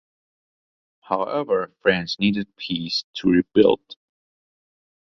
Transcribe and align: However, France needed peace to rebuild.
However, 1.01 1.73
France 1.83 2.17
needed 2.19 2.57
peace 2.57 3.03
to 3.17 3.29
rebuild. 3.29 3.97